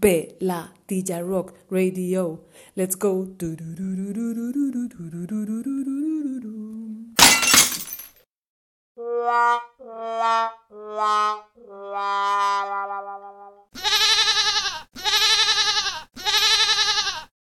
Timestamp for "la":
9.28-9.60, 9.78-10.50, 10.70-11.48